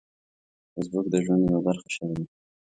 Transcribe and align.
فېسبوک 0.71 1.05
د 1.11 1.15
ژوند 1.25 1.41
یوه 1.49 1.61
برخه 1.67 1.87
شوې 1.95 2.13
ده 2.17 2.25